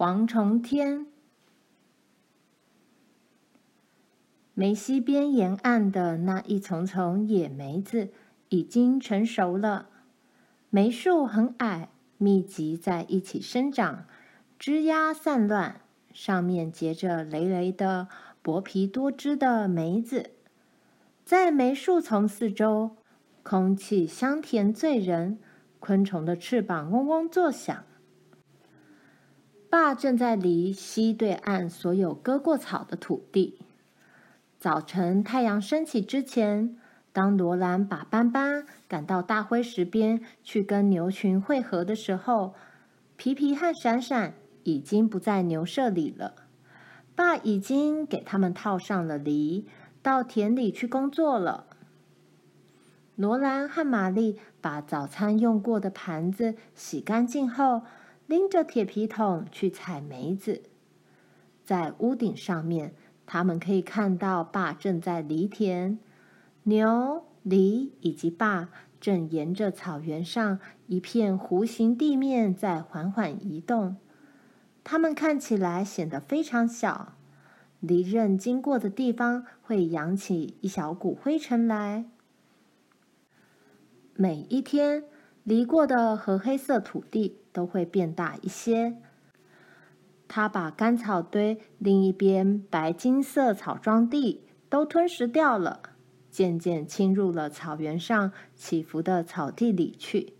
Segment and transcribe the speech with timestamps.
[0.00, 1.04] 蝗虫天。
[4.54, 8.08] 梅溪边沿岸的那一丛丛野梅子
[8.48, 9.90] 已经成熟了。
[10.70, 14.06] 梅树很矮，密集在一起生长，
[14.58, 15.82] 枝桠散乱，
[16.14, 18.08] 上面结着累累的
[18.40, 20.30] 薄皮多汁的梅子。
[21.26, 22.92] 在梅树丛四周，
[23.42, 25.38] 空气香甜醉人，
[25.78, 27.84] 昆虫的翅膀嗡嗡作响。
[29.70, 33.56] 爸正在犁西对岸所有割过草的土地。
[34.58, 36.76] 早晨太阳升起之前，
[37.12, 42.54] 当罗兰把斑斑赶到大灰石边去跟牛群会合的时候，
[43.16, 46.34] 皮皮和闪闪已经不在牛舍里了。
[47.14, 49.66] 爸已经给他们套上了犁，
[50.02, 51.66] 到田里去工作了。
[53.14, 57.82] 罗兰和玛丽把早餐用过的盘子洗干净后，
[58.30, 60.62] 拎着铁皮桶去采梅子，
[61.64, 62.94] 在屋顶上面。
[63.26, 65.98] 他们可以看到，爸正在犁田，
[66.62, 68.68] 牛、犁以及爸
[69.00, 73.96] 正沿着草原上一片弧形地面在缓缓移动。
[74.84, 77.14] 他们看起来显得非常小，
[77.80, 82.04] 犁刃经过的地方会扬起一小股灰尘来。
[84.14, 85.02] 每一天，
[85.42, 88.96] 犁过的和黑色土地都会变大一些。
[90.28, 95.80] 他把干草堆另一边白金色草庄地都吞噬掉了，
[96.30, 100.34] 渐渐侵入了草原上起伏的草地里去。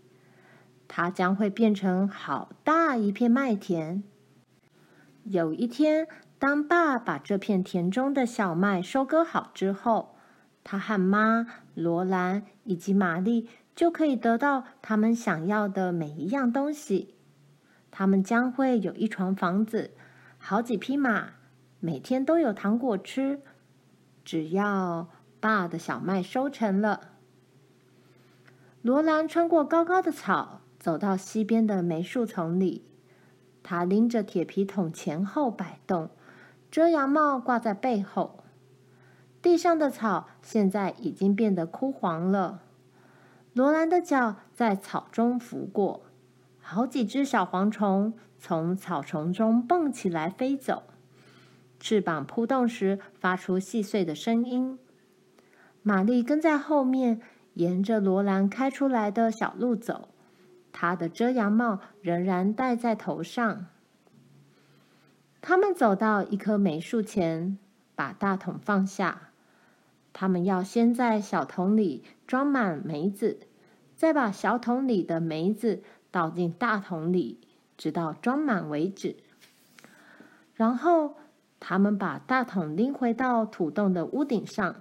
[0.87, 4.03] 它将会变成好大一片麦田。
[5.23, 6.07] 有一天，
[6.39, 10.15] 当爸把这片田中的小麦收割好之后，
[10.63, 17.15] 他和妈、罗兰以及玛丽就可以得到他们想要的每一样东西。
[17.89, 19.91] 他们将会有一幢房子，
[20.37, 21.33] 好几匹马，
[21.79, 23.41] 每天都有糖果吃。
[24.23, 25.09] 只要
[25.39, 27.09] 爸的小麦收成了，
[28.81, 32.85] 罗兰穿过高高的草，走到溪边的梅树丛里。
[33.63, 36.09] 他拎着铁皮桶前后摆动，
[36.71, 38.43] 遮阳帽挂在背后。
[39.41, 42.61] 地上的草现在已经变得枯黄了。
[43.53, 46.03] 罗兰的脚在草中拂过。
[46.59, 50.83] 好几只小蝗虫从草丛中蹦起来飞走，
[51.79, 54.79] 翅膀扑动时发出细碎的声音。
[55.81, 57.19] 玛丽跟在后面，
[57.55, 60.09] 沿着罗兰开出来的小路走，
[60.71, 63.65] 她的遮阳帽仍然戴在头上。
[65.41, 67.57] 他们走到一棵梅树前，
[67.95, 69.30] 把大桶放下。
[70.13, 73.47] 他们要先在小桶里装满梅子，
[73.95, 75.83] 再把小桶里的梅子。
[76.13, 77.39] 倒进大桶里，
[77.77, 79.15] 直到装满为止。
[80.53, 81.15] 然后，
[81.57, 84.75] 他们把大桶拎回到土洞的屋顶上。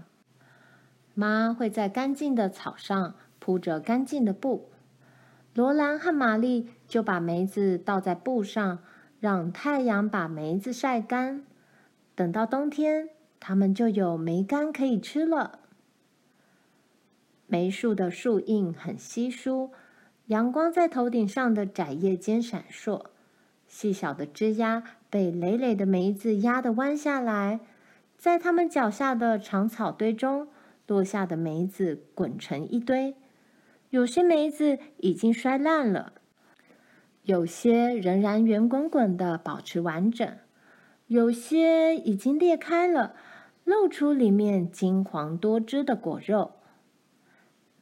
[1.15, 4.73] 妈会在干净的草上铺着干净的布。
[5.55, 8.81] 罗兰和玛丽就把梅子倒在布上，
[9.21, 11.45] 让太阳把梅子晒干。
[12.17, 13.09] 等到冬天，
[13.41, 15.59] 他们就有梅干可以吃了。
[17.47, 19.73] 梅树的树荫很稀疏。
[20.27, 23.07] 阳光在头顶上的窄叶间闪烁，
[23.67, 27.59] 细小的枝桠被累累的梅子压得弯下来，
[28.17, 30.47] 在他们脚下的长草堆中，
[30.87, 33.17] 落下的梅子滚成一堆。
[33.89, 36.13] 有些梅子已经摔烂了，
[37.25, 40.37] 有些仍然圆滚滚的保持完整，
[41.09, 43.17] 有些已经裂开了，
[43.71, 46.55] 露出里面金黄多汁的果肉。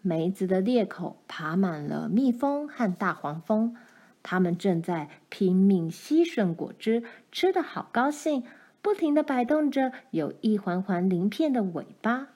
[0.03, 3.75] 梅子的裂口爬满了蜜蜂和大黄蜂，
[4.23, 8.45] 它们正在拼命吸吮果汁，吃得好高兴，
[8.83, 12.29] 不停地摆动着有一环环鳞片的尾巴。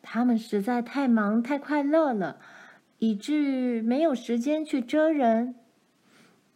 [0.00, 2.38] 它们实在太忙太快乐了，
[2.98, 5.54] 以致于没有时间去蜇人。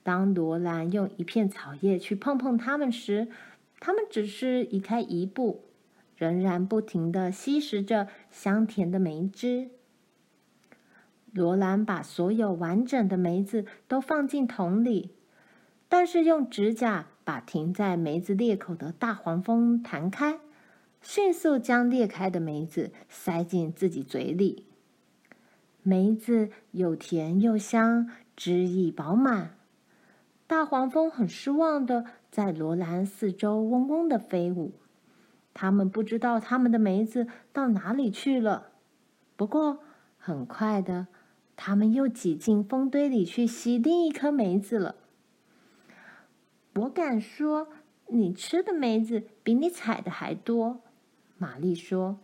[0.03, 3.29] 当罗兰用一片草叶去碰碰它们时，
[3.79, 5.68] 它们只是移开一步，
[6.19, 9.71] 仍然不停地吸食着香甜的梅汁。
[11.33, 15.15] 罗兰把所有完整的梅子都放进桶里，
[15.89, 20.41] 但是用指甲把停在梅子裂口的大黄蜂弹开，
[21.01, 24.65] 迅速将裂开的梅子塞进自己嘴里。
[25.85, 29.55] 梅子又甜又香，汁液饱满。
[30.49, 34.73] 大黄蜂很失望的在罗兰四周嗡嗡的飞舞，
[35.61, 38.71] 他们不知道他们的梅子到哪里去了。
[39.35, 39.81] 不过
[40.17, 41.09] 很快的。
[41.61, 44.95] 他们又挤进蜂堆里去吸另一颗梅子了。
[46.77, 47.67] 我敢说，
[48.07, 50.81] 你吃的梅子比你采的还多。”
[51.37, 52.21] 玛丽说：“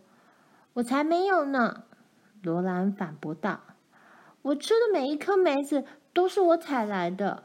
[0.75, 1.83] 我才没有呢。”
[2.41, 3.59] 罗兰反驳道
[4.43, 5.83] ：“我吃的每一颗梅子
[6.13, 7.43] 都是我采来的。”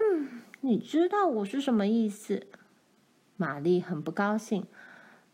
[0.00, 2.46] 哼，你知道我是什么意思？
[3.36, 4.66] 玛丽很不高兴。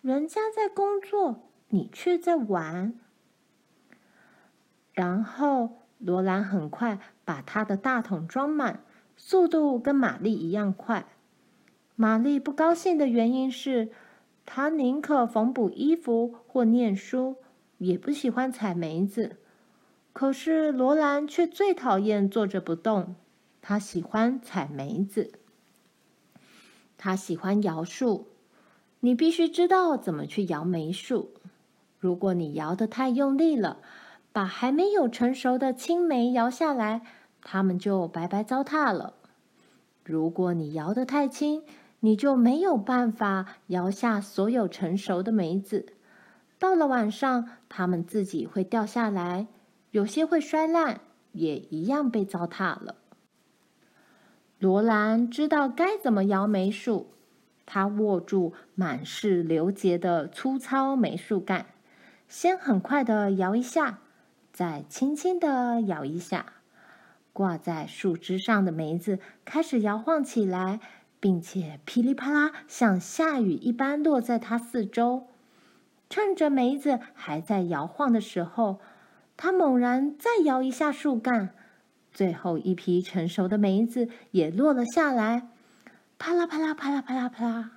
[0.03, 2.95] 人家在工作，你却在玩。
[4.93, 8.83] 然后罗兰很快把他的大桶装满，
[9.17, 11.07] 速度跟玛丽一样快。
[11.97, 13.91] 玛丽不高兴的原因是，
[14.47, 17.37] 她宁可缝补衣服或念书，
[17.79, 19.37] 也不喜欢采梅子。
[20.13, 23.15] 可是罗兰却最讨厌坐着不动，
[23.63, 25.33] 他喜欢采梅子。
[27.03, 28.27] 他喜欢摇树，
[29.01, 31.31] 你必须知道怎么去摇梅树。
[31.99, 33.79] 如果你摇得太用力了，
[34.33, 37.01] 把还没有成熟的青梅摇下来，
[37.41, 39.15] 它们就白白糟蹋了。
[40.05, 41.63] 如果你摇得太轻，
[42.01, 45.95] 你就没有办法摇下所有成熟的梅子。
[46.59, 49.47] 到了晚上，它们自己会掉下来，
[49.93, 51.01] 有些会摔烂，
[51.33, 52.97] 也一样被糟蹋了。
[54.61, 57.15] 罗兰知道该怎么摇梅树，
[57.65, 61.65] 他握住满是流结的粗糙梅树干，
[62.29, 64.01] 先很快地摇一下。
[64.53, 66.45] 再轻轻地摇一下，
[67.33, 70.79] 挂在树枝上的梅子开始摇晃起来，
[71.19, 75.29] 并且噼里啪啦像下雨一般落在它四周。
[76.11, 78.79] 趁着梅子还在摇晃的时候，
[79.39, 81.55] 他猛然再摇一下树干，
[82.13, 85.49] 最后一批成熟的梅子也落了下来。
[86.19, 87.71] 啪啦啪啦啪啦啪啦啪啦，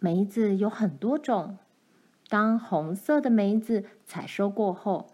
[0.00, 1.58] 梅子有很多种。
[2.28, 5.10] 当红色的梅子采收过后，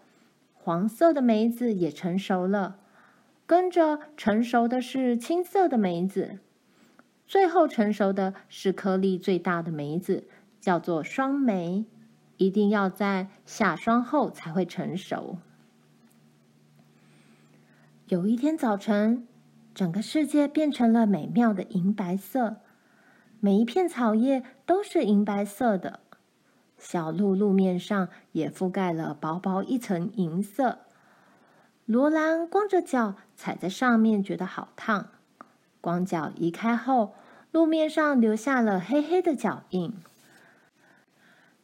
[0.53, 2.77] 黄色的梅子也成熟了，
[3.45, 6.39] 跟着成熟的是青色的梅子，
[7.27, 10.27] 最后成熟的是颗粒最大的梅子，
[10.59, 11.85] 叫做双梅，
[12.37, 15.37] 一定要在下霜后才会成熟。
[18.11, 19.25] 有一天早晨，
[19.73, 22.57] 整个世界变成了美妙的银白色，
[23.39, 26.01] 每一片草叶都是银白色的。
[26.77, 30.79] 小路路面上也覆盖了薄薄一层银色。
[31.85, 35.07] 罗兰光着脚踩在上面，觉得好烫。
[35.79, 37.13] 光脚移开后，
[37.53, 39.93] 路面上留下了黑黑的脚印。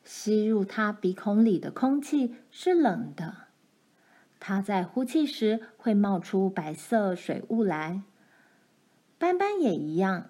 [0.05, 3.46] 吸入他鼻孔里的空气是冷的。
[4.47, 8.03] 它在呼气时会冒出白色水雾来。
[9.17, 10.29] 斑斑也一样。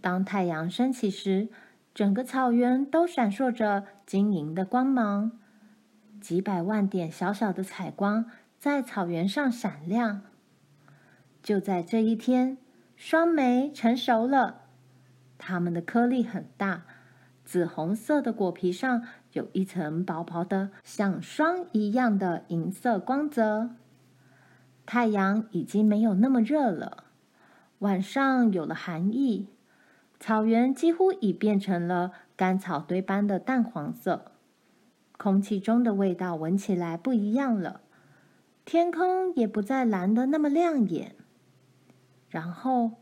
[0.00, 1.50] 当太阳升起时，
[1.94, 5.38] 整个草原都闪烁着晶莹的光芒，
[6.20, 8.28] 几百万点小小的彩光
[8.58, 10.22] 在草原上闪亮。
[11.40, 12.58] 就在这一天，
[12.96, 14.62] 双梅成熟了，
[15.38, 16.82] 它们的颗粒很大，
[17.44, 19.04] 紫红色的果皮上
[19.34, 23.70] 有一层薄薄的像霜一样的银色光泽。
[24.86, 27.04] 太阳已经没有那么热了，
[27.80, 29.48] 晚上有了寒意。
[30.20, 34.32] 草原几乎已变成了干草堆般的淡黄色，
[35.18, 37.80] 空气中的味道闻起来不一样了，
[38.64, 41.16] 天空也不再蓝得那么亮眼。
[42.28, 42.92] 然后，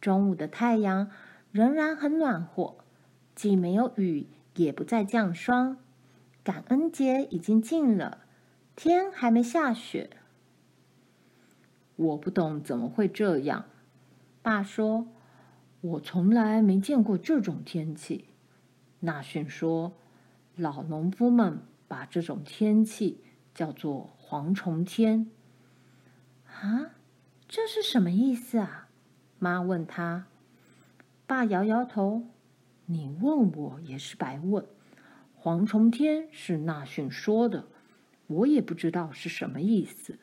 [0.00, 1.08] 中午的太阳
[1.52, 2.78] 仍然很暖和，
[3.34, 5.78] 既没有雨，也不再降霜。
[6.44, 8.24] 感恩节已经近了，
[8.74, 10.10] 天还没下雪。
[11.96, 13.66] 我不懂怎么会这样，
[14.42, 15.08] 爸说。
[15.82, 18.26] 我从来没见过这种天气。
[19.00, 19.94] 纳逊说
[20.54, 23.20] ：“老农夫们把这种天气
[23.52, 25.28] 叫做蝗虫天。”
[26.46, 26.92] 啊，
[27.48, 28.88] 这是什么意思啊？
[29.40, 30.26] 妈问他。
[31.26, 32.28] 爸摇摇头
[32.92, 34.66] ：“你问我也是白问。
[35.40, 37.64] 蝗虫天是纳逊说的，
[38.26, 40.18] 我也不知道是什么意思。”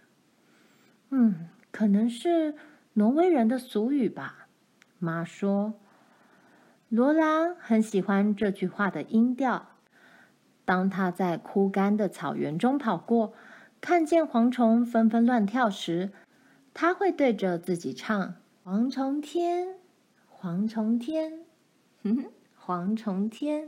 [1.09, 2.53] 嗯，可能是
[2.93, 4.47] 挪威人的俗语吧。
[4.99, 5.73] 妈说
[6.89, 9.69] ：“罗兰很喜欢这句话的音调。
[10.63, 13.33] 当他在枯干的草原中跑过，
[13.81, 16.11] 看见蝗虫纷纷乱跳时，
[16.75, 19.79] 他会对着自己唱：‘蝗虫天，
[20.39, 21.39] 蝗虫天，
[22.03, 22.25] 哼哼，
[22.69, 23.67] 蝗虫天。’